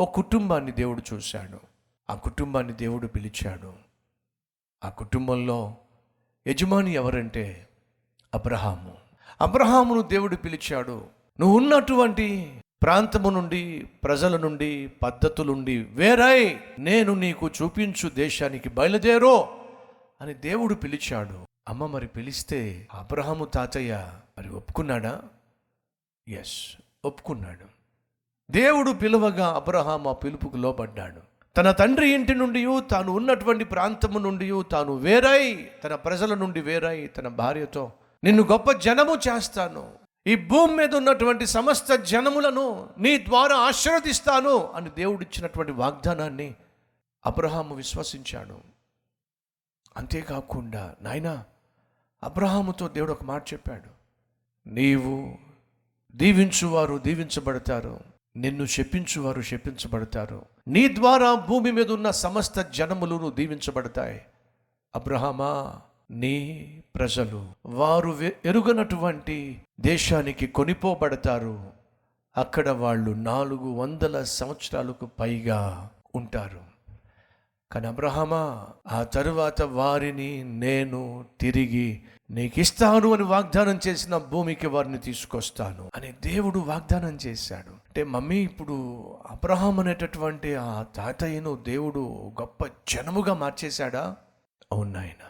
ఓ 0.00 0.04
కుటుంబాన్ని 0.04 0.72
దేవుడు 0.72 1.02
చూశాడు. 1.14 1.60
ఆ 2.10 2.14
కుటుంబాన్ని 2.14 2.72
దేవుడు 2.72 3.06
పిలిచాడు. 3.06 3.72
ఆ 4.84 4.88
కుటుంబంలో 4.88 5.74
యజమాని 6.46 6.94
ఎవరంటే 6.94 7.68
అబ్రహాము. 8.34 8.94
అబ్రహామును 9.40 10.02
దేవుడు 10.02 10.36
పిలిచాడు. 10.36 11.06
నువ్వు 11.40 11.56
ఉన్నటువంటి 11.56 12.60
ప్రాంతము 12.82 13.30
నుండి 13.30 13.88
ప్రజల 14.04 14.36
నుండి 14.36 14.88
పద్ధతుల 15.02 15.46
నుండి 15.46 15.78
వేరై 15.82 16.60
నేను 16.78 17.14
నీకు 17.14 17.48
చూపించు 17.48 18.08
దేశానికి 18.08 18.68
బయలుదేరో 18.68 19.66
అని 20.20 20.34
దేవుడు 20.34 20.74
పిలిచాడు. 20.74 21.46
అమ్మ 21.68 21.86
మరి 21.86 22.06
పిలిస్తే 22.06 22.88
అబ్రహాము 22.92 23.44
తాతయ్య 23.44 24.12
మరి 24.38 24.50
ఒప్పుకున్నాడా? 24.50 25.22
ఎస్ 26.28 26.76
ఒప్పుకున్నాడు. 27.04 27.79
దేవుడు 28.50 28.90
పిలువగా 28.90 29.48
అబ్రహాం 29.48 30.06
ఆ 30.06 30.12
పిలుపుకు 30.12 30.56
లోబడ్డాడు. 30.56 31.20
తన 31.56 31.70
తండ్రి 31.70 32.08
ఇంటి 32.10 32.34
నుండి 32.34 32.66
తాను 32.90 33.12
ఉన్నటువంటి 33.12 33.64
ప్రాంతము 33.64 34.18
నుండి 34.18 34.50
తాను 34.72 34.92
వేరై 34.92 35.70
తన 35.84 35.94
ప్రజల 35.94 36.34
నుండి 36.34 36.60
వేరై 36.60 37.06
తన 37.06 37.28
భార్యతో 37.28 37.92
నిన్ను 38.24 38.42
గొప్ప 38.42 38.72
జనము 38.72 39.16
చేస్తాను. 39.28 39.92
ఈ 40.26 40.36
భూమి 40.36 40.76
మీద 40.76 40.94
ఉన్నటువంటి 40.94 41.46
సమస్త 41.46 41.94
జనములను 41.94 42.88
నీ 42.98 43.18
ద్వారా 43.18 43.56
ఆశీర్వదిస్తాను 43.56 44.72
అని 44.72 44.90
దేవుడిచ్చినటువంటి 44.90 45.72
వాగ్దానాన్ని 45.72 46.54
అబ్రహాము 47.26 47.74
విశ్వసించాడు. 47.74 48.58
అంతేకాకుండా 49.96 50.94
నాయనా 51.02 51.44
అబ్రహాముతో 52.24 52.88
దేవుడు 52.88 53.12
ఒక 53.12 53.24
మాట 53.24 53.52
చెప్పాడు. 53.52 53.90
నీవు 54.68 55.34
దీవించువారు 56.16 56.98
దీవించబడతారు. 56.98 58.09
నిన్ను 58.36 58.66
శపించువారు 58.66 59.42
శపించబడతారు. 59.42 60.44
నీ 60.68 60.88
ద్వారా 60.88 61.34
భూమి 61.34 61.72
మీద 61.72 61.90
ఉన్న 61.90 62.10
సమస్త 62.10 62.60
జనములను 62.60 63.30
దీవించబడతాయి. 63.30 64.22
అబ్రహమా 64.94 65.80
నీ 66.10 66.66
ప్రజలు 66.94 67.46
వారు 67.66 68.18
ఎరుగనటువంటి 68.44 69.62
దేశానికి 69.80 70.46
కొనిపోబడతారు. 70.46 71.70
అక్కడ 72.36 72.68
వాళ్ళు 72.68 73.10
నాలుగు 73.10 73.70
వందల 73.70 74.22
సంవత్సరాలకు 74.22 75.06
పైగా 75.06 75.90
ఉంటారు. 76.14 76.60
కానీ 77.72 77.86
అబ్రహమా 77.86 78.66
ఆ 78.86 79.02
తరువాత 79.02 79.62
వారిని 79.62 80.44
నేను 80.44 81.24
తిరిగి 81.40 82.02
నీకు 82.30 82.60
ఇస్తాను 82.60 83.12
అని 83.12 83.22
వాగ్దానం 83.22 83.80
చేసిన 83.88 84.16
భూమికి 84.16 84.66
వారిని 84.66 84.98
తీసుకొస్తాను 84.98 85.90
అని 85.94 86.12
దేవుడు 86.12 86.58
వాగ్దానం 86.58 87.18
చేశాడు. 87.26 87.79
అంటే 87.90 88.04
మమ్మీ 88.04 88.36
ఇప్పుడు 88.36 88.72
అబ్రహాం 89.30 89.80
అనేటటువంటి 89.80 90.54
ఆ 90.54 90.82
తాతయ్యను 90.82 91.56
దేవుడు 91.56 92.32
గొప్ప 92.40 92.66
జనముగా 92.66 93.34
మార్చేశాడా? 93.34 94.16
అవును 94.72 94.90
నాయన. 94.92 95.24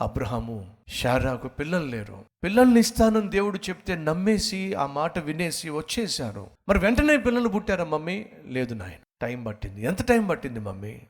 అబ్రహాము 0.00 0.76
షారాకు 0.88 1.48
పిల్లలు 1.48 1.86
లేరు. 1.86 2.24
పిల్లల్ని 2.44 2.80
ఇస్తానని 2.80 3.30
దేవుడు 3.30 3.58
చెప్తే 3.58 3.96
నమ్మేసి 3.96 4.74
ఆ 4.74 4.86
మాట 4.86 5.18
వినేసి 5.18 5.70
వచ్చేశారు. 5.70 6.50
మరి 6.68 6.78
వెంటనే 6.78 7.16
పిల్లలు 7.16 7.48
పుట్టారా 7.48 7.84
మమ్మీ? 7.84 8.26
లేదు 8.46 8.74
నాయన. 8.74 9.04
టైం 9.22 9.44
పట్టింది. 9.44 9.82
ఎంత 9.82 10.02
టైం 10.02 10.26
పట్టింది 10.26 10.60
మమ్మీ? 10.60 11.00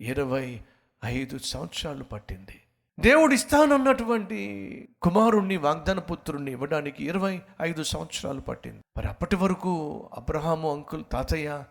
ఇరవై 0.00 0.60
ఐదు 1.04 1.38
సంవత్సరాలు 1.38 2.04
పట్టింది. 2.04 2.60
దేవుడు 3.00 3.34
ఇస్తానన్నటువంటి 3.34 4.88
కుమారుణ్ణి 5.02 5.56
వాగ్దాన 5.56 5.98
పుత్రుణ్ణి 5.98 6.52
ఇవ్వడానికి 6.52 7.04
ఇరవై 7.04 7.40
ఐదు 7.62 7.82
సంవత్సరాలు 7.82 8.40
పట్టింది. 8.40 8.80
మరి 8.96 9.08
అప్పటి 9.08 9.36
వరకు 9.36 10.08
అబ్రహాము 10.16 10.72
అంకుల్ 10.72 11.04
తాతయ్య 11.12 11.64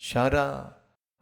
షారా 0.00 0.72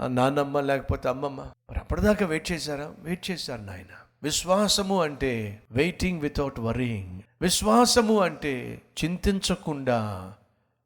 నాన్నమ్మ 0.06 0.60
లేకపోతే 0.60 1.08
అమ్మమ్మ 1.08 1.40
మరి 1.40 1.78
అప్పటిదాకా 1.78 2.26
వెయిట్ 2.26 2.52
చేశారా? 2.52 2.94
వెయిట్ 2.98 3.30
చేశారు 3.30 3.62
నాయన. 3.62 3.94
విశ్వాసము 4.22 5.02
అంటే 5.02 5.62
వెయిటింగ్ 5.70 6.20
వితౌట్ 6.20 6.60
వరింగ్ 6.60 7.20
విశ్వాసము 7.42 8.20
అంటే 8.20 8.82
చింతించకుండా 9.04 10.32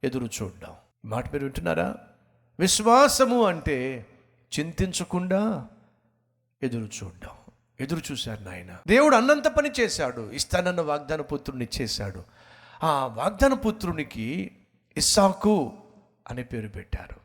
ఎదురు 0.04 0.25
చూడడం. 0.25 0.72
మాట 1.04 1.32
మీరు 1.32 1.44
వింటున్నారా? 1.44 1.96
విశ్వాసము 2.58 3.44
అంటే 3.44 4.06
చింతించకుండా 4.58 5.69
ఎదురు 6.62 6.84
చూడడం. 6.84 7.31
ఎదురు 7.80 8.12
చూశారు 8.12 8.42
నాయన. 8.42 8.76
దేవుడు 8.86 9.16
అన్నంత 9.16 9.48
పని 9.48 9.70
చేశాడు. 9.80 10.30
ఇస్తానన్న 10.30 10.80
వాగ్దాన 10.80 11.20
పుత్రుని 11.20 11.64
ఇచ్చేశాడు. 11.64 12.24
ఆ 12.84 13.06
వాగ్దాన 13.06 13.54
పుత్రునికి 13.54 14.50
ఇస్సాకు 14.96 15.72
అనే 16.30 16.42
పేరు 16.42 16.68
పెట్టారు. 16.68 17.16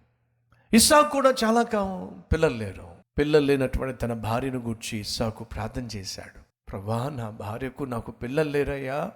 ఇస్సాకు 0.76 1.10
కూడా 1.10 1.34
చాలా 1.44 1.64
కాలం 1.64 2.24
పిల్లలు 2.34 2.54
లేరు. 2.54 2.90
పిల్లలు 3.18 3.46
లేనటువంటి 3.46 3.98
తన 3.98 4.14
భార్యను 4.14 4.60
గూర్చి 4.60 5.00
ఇస్సాకు 5.00 5.44
ప్రార్థన 5.44 5.88
చేశాడు. 5.96 6.40
ప్రభా 6.72 7.10
నా 7.10 7.30
భార్యకు 7.30 7.84
నాకు 7.84 8.12
పిల్లలు 8.12 8.50
లేరయ్యా. 8.50 9.12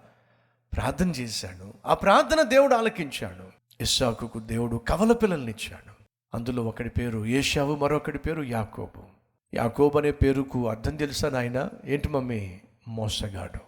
ప్రార్థన 0.73 1.09
చేశాడు 1.09 1.73
ఆ 1.85 1.93
ప్రార్థన 1.93 2.41
దేవుడు 2.41 2.75
ఆలకించాడు. 2.75 3.63
ఇస్సాకుకు 3.81 4.39
దేవుడు 4.39 4.77
కవల 4.77 5.13
పిల్లల్నిచ్చాడు 5.13 5.93
అందులో 6.33 6.63
ఒకడి 6.63 6.89
పేరు 6.89 7.25
ఏషావు 7.25 7.75
మరొకడి 7.75 8.17
పేరు 8.17 8.43
యాకోబు. 8.43 9.22
యాకోబ్ 9.53 9.97
అనే 9.97 10.12
పేరుకు 10.12 10.69
అర్థం 10.69 10.96
తెలుసా 10.96 11.30
నాయన? 11.30 11.69
ఏంటి 11.86 12.09
మమ్మీ? 12.09 12.59
మోసగాడు. 12.88 13.59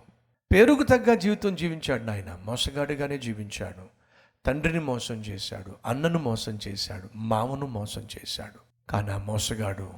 పేరుకు 0.53 0.83
తగ్గ 0.83 1.13
జీవితం 1.13 1.55
జీవించాడు 1.55 2.03
నాయన. 2.03 2.39
మోసగాడుగానే 2.43 3.17
జీవించాడు. 3.17 3.85
తండ్రిని 4.45 4.79
మోసం 4.79 5.15
చేశాడు. 5.15 5.75
అన్నను 5.85 6.19
మోసం 6.19 6.59
చేశాడు. 6.67 7.09
మామను 7.15 7.67
మోసం 7.67 8.01
చేశాడు. 8.01 8.91
కానీ 8.91 9.11
ఆ 9.11 9.17
మోసగాడు 9.17 9.93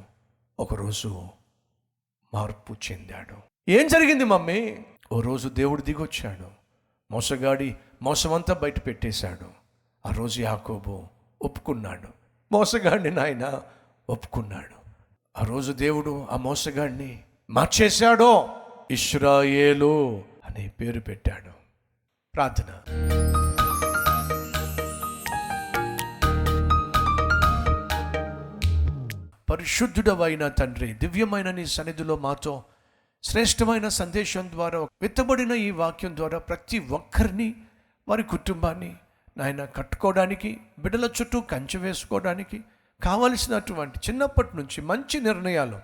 ఒకరోజు 0.59 1.27
మార్పు 2.33 2.75
చెందాడు. 2.91 3.35
ఏం 3.71 3.87
జరిగింది 3.87 4.23
మమ్మీ? 4.23 4.77
ఓ 5.11 5.21
రోజు 5.21 5.49
దేవుడు 5.49 5.81
దిగొచ్చాడు. 5.81 6.47
మోసగాడి 7.11 7.75
మోసమంతా 8.01 8.53
బయట 8.53 8.85
పెట్టేశాడు. 8.85 9.45
ఆ 10.07 10.11
రోజు 10.13 10.41
యాకోబు 10.41 11.03
ఒప్పుకున్నాడు. 11.41 12.07
మోసగాడిని 12.51 13.11
నాయన 13.11 13.61
ఒప్పుకున్నాడు. 14.09 14.86
రోజు 15.47 15.71
దేవుడు 15.71 16.27
ఆ 16.31 16.37
మోసగాడిని 16.37 17.19
మార్చేశాడో? 17.49 18.49
ఇష్రాయేలు 18.91 20.23
అనే 20.49 20.71
పేరు 20.81 20.99
పెట్టాడు. 20.99 21.51
ప్రార్థన. 22.35 22.71
పరిశుద్ధుడవైన 29.49 30.47
తండ్రి 30.47 30.93
దివ్యమైన 30.93 31.51
నీ 31.51 31.65
సన్నిధిలో 31.65 32.17
మాతో 32.17 32.63
శ్రేష్టమైన 33.23 33.87
సందేశం 33.87 34.51
ద్వారా 34.51 34.79
విత్తబడిన 34.79 35.51
ఈ 35.51 35.71
వాక్యం 35.71 36.15
ద్వారా 36.15 36.37
ప్రతి 36.37 36.79
ఒక్కరిని 36.79 37.53
వారి 38.07 38.23
కుటుంబాన్ని 38.23 38.95
నాయన 39.37 39.65
కట్టుకోవడానికి 39.65 40.57
బిడ్డల 40.79 41.09
చుట్టూ 41.21 41.41
కంచె 41.41 41.79
వేసుకోవడానికి 41.79 42.63
కావలసినటువంటి 43.03 43.99
చిన్నప్పటి 44.09 44.57
నుంచి 44.57 44.81
మంచి 44.81 45.21
నిర్ణయాలు 45.21 45.79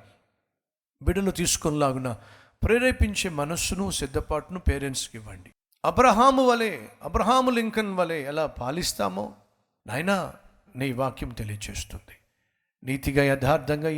బిడ్డలు 1.03 1.31
తీసుకునేలాగున 1.31 2.18
ప్రేరేపించే 2.63 3.29
మనస్సును 3.29 3.91
సిద్ధపాటును 3.91 4.59
పేరెంట్స్కి 4.59 5.18
ఇవ్వండి. 5.18 5.52
అబ్రహాము 5.85 6.46
వలె 6.46 6.81
అబ్రహాము 7.03 7.52
లింకన్ 7.52 7.94
వలె 7.94 8.22
ఎలా 8.22 8.46
పాలిస్తామో 8.46 9.34
నాయనా 9.88 10.34
నీ 10.75 10.94
వాక్యం 10.94 11.29
తెలియచేస్తుంది. 11.29 12.18
నీతిగా 12.84 13.23
యథార్థంగా 13.23 13.90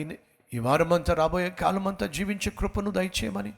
ఈ 0.54 0.60
వారమంతా 0.60 1.14
రాబోయే 1.14 1.50
కాలమంతా 1.50 2.08
జీవించే 2.08 2.52
కృపను 2.60 2.92
దయచేయమని 2.92 3.54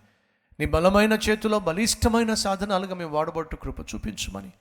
నీ 0.60 0.66
బలమైన 0.66 1.14
చేతిలో 1.14 1.60
బలిష్టమైన 1.60 2.34
సాధనాలుగా 2.34 2.96
మేము 2.96 3.12
వాడబట్టు 3.12 3.56
కృప 3.56 3.80
చూపించమని 3.80 4.52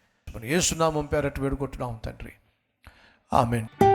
ఏసునామం 0.45 1.07
పేరట్టు 1.07 1.41
వేడుకుంటున్నాం 1.41 2.01
తండ్రి. 2.05 2.33
ఆమెన్. 3.33 3.86